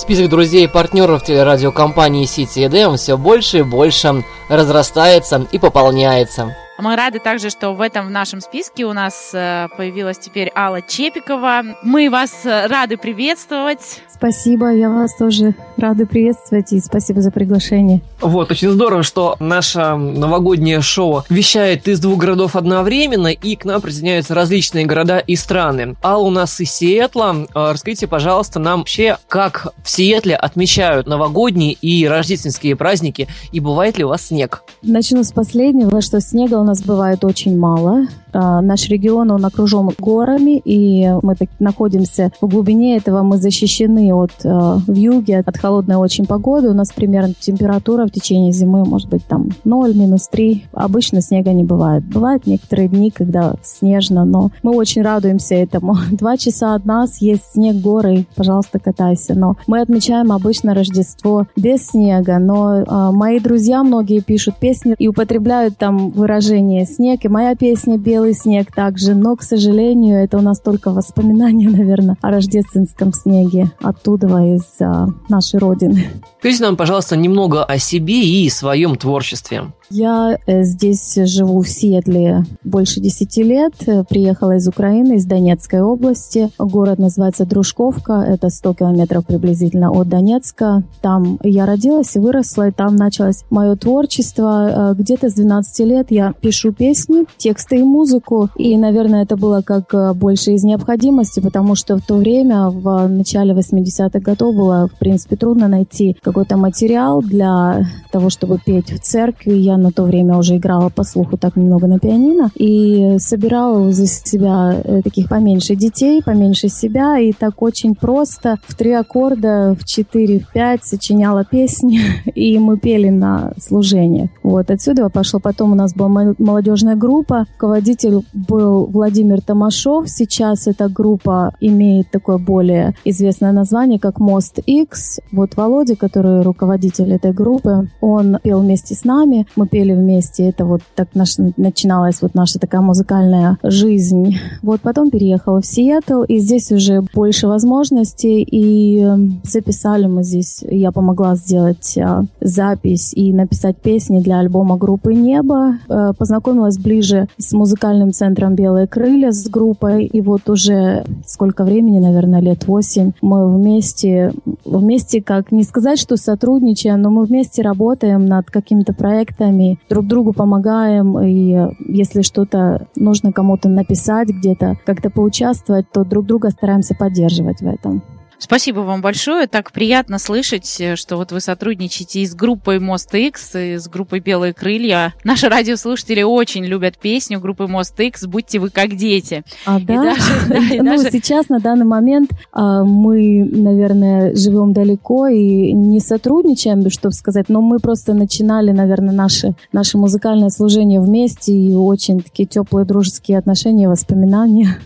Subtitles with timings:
[0.00, 6.56] Список друзей и партнеров телерадиокомпании City EDM все больше и больше разрастается и пополняется.
[6.80, 10.80] Мы рады также, что в этом в нашем списке у нас э, появилась теперь Алла
[10.82, 11.62] Чепикова.
[11.82, 14.02] Мы вас э, рады приветствовать.
[14.12, 18.02] Спасибо, я вас тоже рада приветствовать и спасибо за приглашение.
[18.20, 23.80] Вот, очень здорово, что наше новогоднее шоу вещает из двух городов одновременно, и к нам
[23.80, 25.96] присоединяются различные города и страны.
[26.02, 27.46] Алла у нас из Сиэтла.
[27.54, 33.96] А, расскажите, пожалуйста, нам вообще, как в Сиэтле отмечают новогодние и рождественские праздники, и бывает
[33.96, 34.62] ли у вас снег?
[34.82, 38.06] Начну с последнего, что снега у нас бывает очень мало.
[38.32, 44.32] А, наш регион, он окружен горами, и мы находимся в глубине этого, мы защищены от
[44.44, 46.68] э, вьюги, от холодной очень погоды.
[46.68, 50.66] У нас примерно температура в течение зимы может быть там 0, минус 3.
[50.72, 52.04] Обычно снега не бывает.
[52.04, 55.96] Бывают некоторые дни, когда снежно, но мы очень радуемся этому.
[56.10, 59.34] Два часа от нас есть снег, горы, пожалуйста, катайся.
[59.34, 65.08] Но мы отмечаем обычно Рождество без снега, но э, мои друзья многие пишут песни и
[65.08, 70.36] употребляют там выражение «снег», и моя песня «Белый белый снег также, но, к сожалению, это
[70.36, 76.04] у нас только воспоминания, наверное, о рождественском снеге оттуда, из а, нашей родины.
[76.38, 79.72] Скажите нам, пожалуйста, немного о себе и своем творчестве.
[79.90, 83.74] Я э, здесь живу в Сиэтле больше 10 лет.
[84.08, 86.48] Приехала из Украины, из Донецкой области.
[86.58, 88.24] Город называется Дружковка.
[88.26, 90.84] Это 100 километров приблизительно от Донецка.
[91.02, 94.92] Там я родилась и выросла, и там началось мое творчество.
[94.92, 98.09] Э, где-то с 12 лет я пишу песни, тексты и музыку.
[98.56, 103.06] И, наверное, это было как э, больше из необходимости, потому что в то время, в
[103.08, 109.00] начале 80-х годов, было, в принципе, трудно найти какой-то материал для того, чтобы петь в
[109.00, 109.52] церкви.
[109.52, 114.06] Я на то время уже играла по слуху так немного на пианино и собирала за
[114.06, 119.84] себя э, таких поменьше детей, поменьше себя, и так очень просто в три аккорда, в
[119.84, 122.00] четыре, в пять сочиняла песни,
[122.34, 124.30] и мы пели на служениях.
[124.42, 125.40] Вот отсюда пошло.
[125.40, 127.99] Потом у нас была молодежная группа, руководитель
[128.32, 130.08] был Владимир Томашов.
[130.08, 135.20] Сейчас эта группа имеет такое более известное название, как Мост X.
[135.32, 139.46] Вот Володя, который руководитель этой группы, он пел вместе с нами.
[139.56, 140.48] Мы пели вместе.
[140.48, 144.36] Это вот так наш, начиналась вот наша такая музыкальная жизнь.
[144.62, 150.62] Вот потом переехала в Сиэтл, и здесь уже больше возможностей, и эм, записали мы здесь,
[150.62, 155.78] я помогла сделать а, запись и написать песни для альбома группы «Небо».
[155.88, 161.98] А, познакомилась ближе с музыкальным центром «Белые крылья», с группой, и вот уже сколько времени,
[161.98, 164.32] наверное, лет восемь, мы вместе,
[164.64, 170.32] вместе, как не сказать, что сотрудничаем, но мы вместе работаем над какими-то проектами, друг другу
[170.32, 177.60] помогаем, и если что-то нужно кому-то написать где-то, как-то поучаствовать, то друг друга стараемся поддерживать
[177.60, 178.02] в этом.
[178.40, 179.46] Спасибо вам большое.
[179.46, 183.86] Так приятно слышать, э, что вот вы сотрудничаете и с группой Мост X, и с
[183.86, 185.14] группой Белые крылья.
[185.24, 189.44] Наши радиослушатели очень любят песню группы Мост X «Будьте вы как дети».
[189.66, 189.92] А, да?
[189.92, 191.10] И даже, да и ну, даже...
[191.10, 197.60] сейчас, на данный момент, а, мы, наверное, живем далеко и не сотрудничаем, чтобы сказать, но
[197.60, 203.86] мы просто начинали, наверное, наше, наше музыкальное служение вместе и очень такие теплые дружеские отношения,
[203.86, 204.78] воспоминания.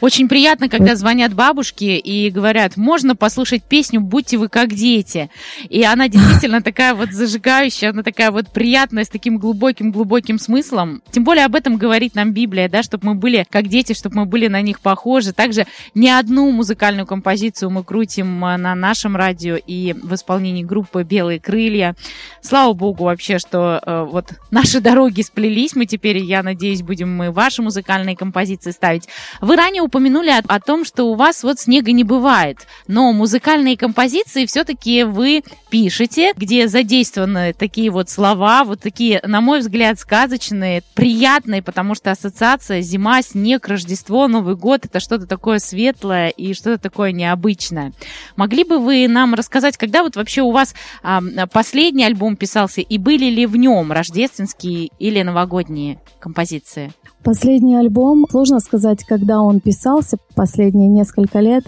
[0.00, 5.30] Очень приятно, когда звонят бабушки и говорят, можно послушать песню «Будьте вы как дети».
[5.68, 11.02] И она действительно такая вот зажигающая, она такая вот приятная, с таким глубоким-глубоким смыслом.
[11.10, 14.26] Тем более об этом говорит нам Библия, да, чтобы мы были как дети, чтобы мы
[14.26, 15.32] были на них похожи.
[15.32, 21.04] Также не одну музыкальную композицию мы крутим а, на нашем радио и в исполнении группы
[21.04, 21.94] «Белые крылья».
[22.42, 25.74] Слава богу вообще, что э, вот наши дороги сплелись.
[25.74, 29.08] Мы теперь, я надеюсь, будем мы ваши музыкальные композиции ставить.
[29.40, 33.76] Вы ранее упомянули о, о том, что у вас вот снега не бывает, но музыкальные
[33.76, 40.82] композиции все-таки вы пишете, где задействованы такие вот слова, вот такие, на мой взгляд, сказочные,
[40.94, 46.78] приятные, потому что ассоциация зима, снег, Рождество, Новый год это что-то такое светлое и что-то
[46.78, 47.92] такое необычное.
[48.36, 51.20] Могли бы вы нам рассказать, когда вот вообще у вас а,
[51.52, 56.92] последний альбом писался и были ли в нем рождественские или новогодние композиции?
[57.22, 61.64] Последний альбом, сложно сказать, когда он писался, последние несколько лет,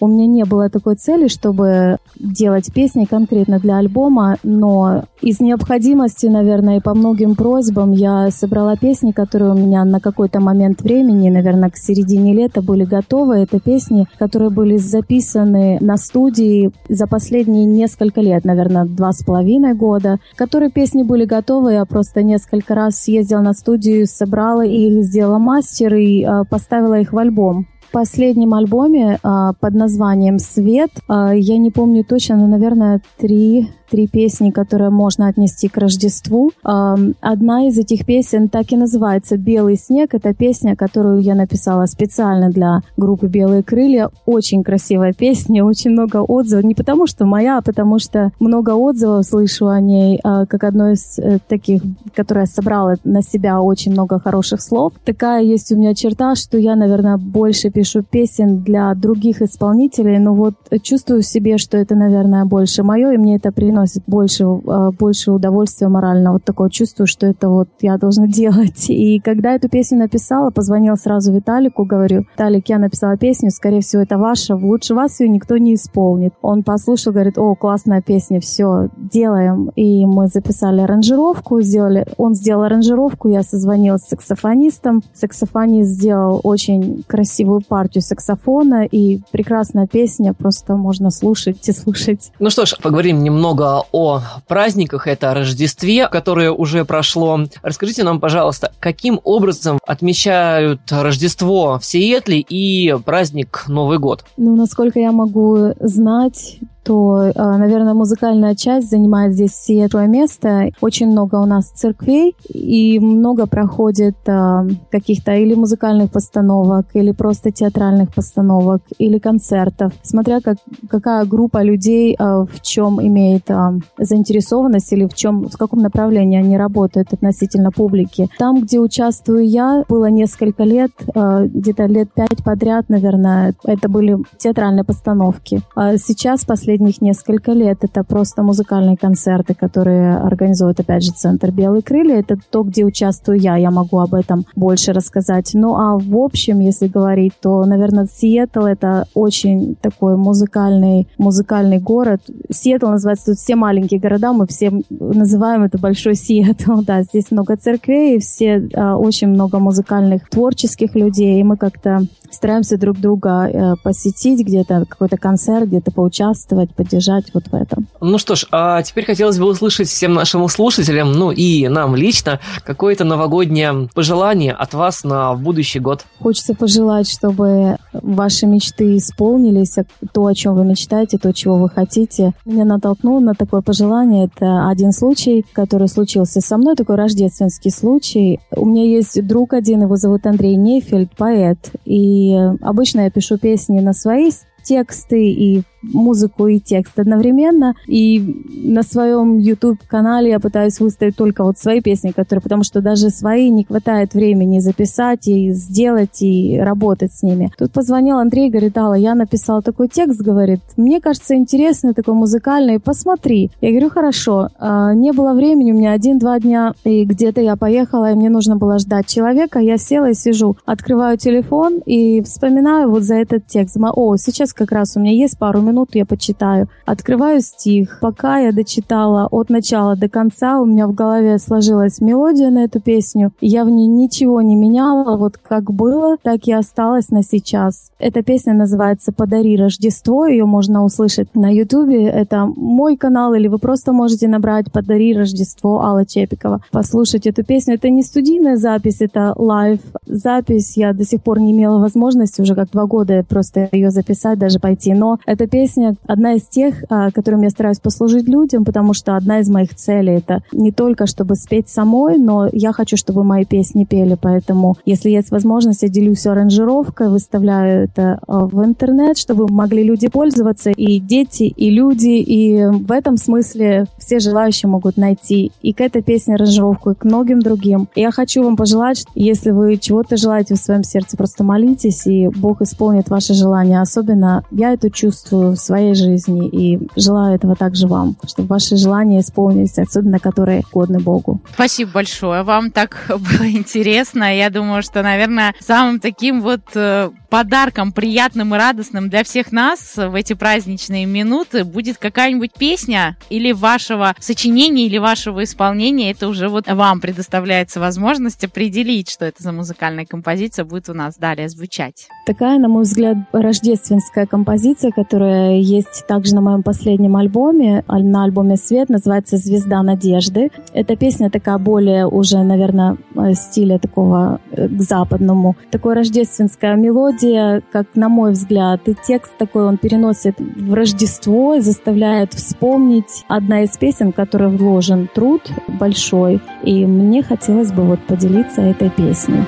[0.00, 6.26] у меня не было такой цели, чтобы делать песни конкретно для альбома, но из необходимости,
[6.26, 11.30] наверное, и по многим просьбам я собрала песни, которые у меня на какой-то момент времени,
[11.30, 13.36] наверное, к середине лета были готовы.
[13.36, 19.74] Это песни, которые были записаны на студии за последние несколько лет, наверное, два с половиной
[19.74, 21.72] года, которые песни были готовы.
[21.72, 27.12] Я просто несколько раз съездила на студию, собрала их, сделала мастер и э, поставила их
[27.12, 27.66] в альбом.
[27.92, 34.06] Последнем альбоме а, под названием «Свет», а, я не помню точно, но, наверное, три три
[34.06, 36.52] песни, которые можно отнести к Рождеству.
[36.62, 40.14] Одна из этих песен так и называется «Белый снег».
[40.14, 44.10] Это песня, которую я написала специально для группы «Белые крылья».
[44.26, 46.64] Очень красивая песня, очень много отзывов.
[46.64, 50.94] Не потому что моя, а потому что много отзывов слышу о ней, а, как одной
[50.94, 51.82] из э, таких,
[52.14, 54.92] которая собрала на себя очень много хороших слов.
[55.04, 60.34] Такая есть у меня черта, что я, наверное, больше пишу песен для других исполнителей, но
[60.34, 64.44] вот чувствую в себе, что это, наверное, больше мое, и мне это приносит приносит больше,
[64.44, 66.32] а, больше удовольствия морально.
[66.32, 68.88] Вот такое чувство, что это вот я должна делать.
[68.88, 74.02] И когда эту песню написала, позвонила сразу Виталику, говорю, Виталик, я написала песню, скорее всего,
[74.02, 76.32] это ваша, лучше вас ее никто не исполнит.
[76.40, 79.70] Он послушал, говорит, о, классная песня, все, делаем.
[79.76, 85.02] И мы записали аранжировку, сделали, он сделал аранжировку, я созвонилась с саксофонистом.
[85.12, 92.32] Саксофонист сделал очень красивую партию саксофона, и прекрасная песня, просто можно слушать и слушать.
[92.38, 97.38] Ну что ж, поговорим немного о праздниках, это о Рождестве, которое уже прошло.
[97.62, 104.24] Расскажите нам, пожалуйста, каким образом отмечают Рождество в Сиэтле и праздник Новый год?
[104.36, 110.70] Ну, насколько я могу знать, то, а, наверное, музыкальная часть занимает здесь светлое место.
[110.80, 117.50] Очень много у нас церквей, и много проходит а, каких-то или музыкальных постановок, или просто
[117.50, 123.50] театральных постановок, или концертов, смотря как, какая группа людей а, в чем имеет
[123.98, 128.28] заинтересованность или в чем, в каком направлении они работают относительно публики.
[128.38, 134.84] Там, где участвую я, было несколько лет, где-то лет пять подряд, наверное, это были театральные
[134.84, 135.62] постановки.
[135.96, 137.78] Сейчас, последние последних несколько лет.
[137.82, 142.18] Это просто музыкальные концерты, которые организует, опять же, Центр «Белые крылья».
[142.18, 143.56] Это то, где участвую я.
[143.56, 145.50] Я могу об этом больше рассказать.
[145.54, 152.20] Ну, а в общем, если говорить, то, наверное, Сиэтл— это очень такой музыкальный, музыкальный город.
[152.50, 156.72] Сиэтл называется, тут все маленькие города, мы все называем это Большой Сиэтл.
[156.86, 162.78] Да, здесь много церквей, все а, очень много музыкальных, творческих людей, и мы как-то стараемся
[162.78, 167.86] друг друга э, посетить, где-то какой-то концерт, где-то поучаствовать, поддержать вот в этом.
[168.00, 172.40] Ну что ж, а теперь хотелось бы услышать всем нашим слушателям, ну и нам лично,
[172.64, 176.04] какое-то новогоднее пожелание от вас на будущий год.
[176.20, 179.76] Хочется пожелать, чтобы ваши мечты исполнились,
[180.12, 182.32] то, о чем вы мечтаете, то, чего вы хотите.
[182.44, 184.26] Меня натолкнуло на такое пожелание.
[184.26, 188.40] Это один случай, который случился со мной, такой рождественский случай.
[188.50, 193.80] У меня есть друг один, его зовут Андрей Нефельд, поэт, и обычно я пишу песни
[193.80, 194.26] на свои
[194.66, 197.74] тексты и музыку и текст одновременно.
[197.86, 198.20] И
[198.64, 203.50] на своем YouTube-канале я пытаюсь выставить только вот свои песни, которые, потому что даже свои
[203.50, 207.50] не хватает времени записать и сделать и работать с ними.
[207.58, 212.80] Тут позвонил Андрей, говорит, Алла, я написал такой текст, говорит, мне кажется интересный, такой музыкальный,
[212.80, 213.50] посмотри.
[213.60, 214.48] Я говорю, хорошо.
[214.58, 218.56] А, не было времени, у меня один-два дня, и где-то я поехала, и мне нужно
[218.56, 219.58] было ждать человека.
[219.58, 223.76] Я села и сижу, открываю телефон и вспоминаю вот за этот текст.
[223.76, 226.68] О, сейчас как раз у меня есть пару минут я почитаю.
[226.84, 227.98] Открываю стих.
[228.00, 232.80] Пока я дочитала от начала до конца, у меня в голове сложилась мелодия на эту
[232.80, 233.32] песню.
[233.40, 235.16] Я в ней ничего не меняла.
[235.16, 237.90] Вот как было, так и осталось на сейчас.
[237.98, 240.26] Эта песня называется «Подари Рождество».
[240.26, 242.06] Ее можно услышать на Ютубе.
[242.06, 246.60] Это мой канал, или вы просто можете набрать «Подари Рождество» Алла Чепикова.
[246.72, 247.74] Послушать эту песню.
[247.74, 250.76] Это не студийная запись, это live запись.
[250.76, 254.58] Я до сих пор не имела возможности уже как два года просто ее записать, даже
[254.58, 254.94] пойти.
[254.94, 259.40] Но эта песня одна из тех, а, которым я стараюсь послужить людям, потому что одна
[259.40, 263.84] из моих целей это не только чтобы спеть самой, но я хочу, чтобы мои песни
[263.84, 269.82] пели, поэтому если есть возможность, я делюсь аранжировкой, выставляю это а, в интернет, чтобы могли
[269.82, 275.72] люди пользоваться, и дети, и люди, и в этом смысле все желающие могут найти и
[275.72, 277.88] к этой песне аранжировку, и к многим другим.
[277.94, 282.62] Я хочу вам пожелать, если вы чего-то желаете в своем сердце, просто молитесь, и Бог
[282.62, 283.80] исполнит ваши желания.
[283.80, 289.20] Особенно я это чувствую в своей жизни и желаю этого также вам, чтобы ваши желания
[289.20, 291.40] исполнились, особенно которые годны Богу.
[291.54, 292.42] Спасибо большое.
[292.42, 294.36] Вам так было интересно.
[294.36, 299.94] Я думаю, что, наверное, самым таким вот э, подарком приятным и радостным для всех нас
[299.94, 306.12] в эти праздничные минуты будет какая-нибудь песня или вашего сочинения, или вашего исполнения.
[306.12, 311.18] Это уже вот вам предоставляется возможность определить, что это за музыкальная композиция будет у нас
[311.18, 312.08] далее звучать.
[312.26, 318.56] Такая, на мой взгляд, рождественская композиция, которая есть также на моем последнем альбоме, на альбоме
[318.56, 320.50] «Свет», называется «Звезда надежды».
[320.72, 322.96] Эта песня такая более уже, наверное,
[323.34, 325.56] стиля такого э, к западному.
[325.70, 331.54] Такой рождественская мелодия, где, как на мой взгляд, и текст такой он переносит в Рождество
[331.54, 336.40] и заставляет вспомнить одна из песен, в которой вложен труд большой.
[336.62, 339.44] И мне хотелось бы вот поделиться этой песней.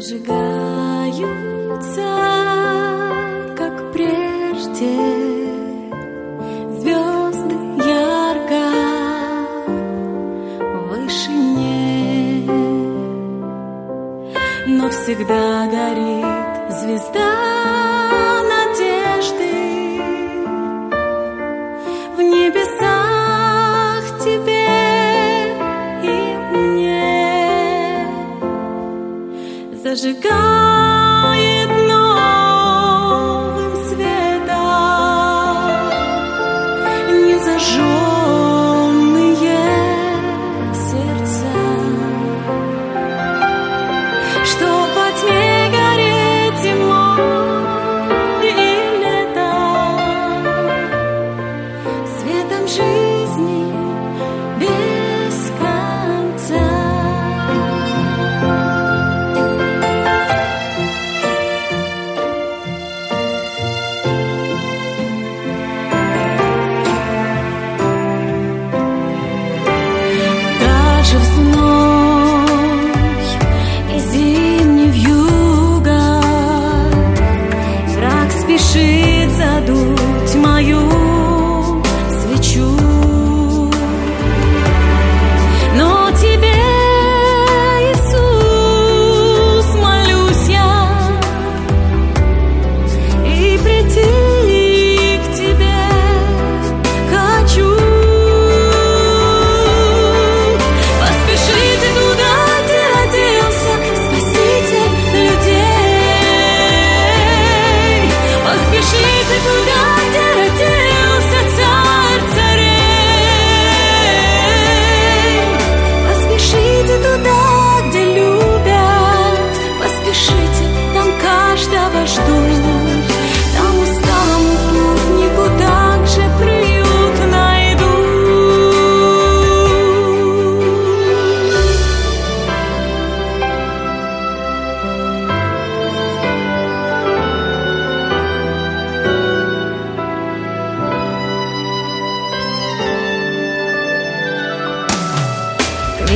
[0.00, 0.50] всегда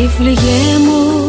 [0.04, 1.23] дороги приведут